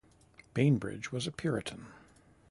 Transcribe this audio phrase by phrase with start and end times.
[0.55, 1.85] Bainbridge was a puritan.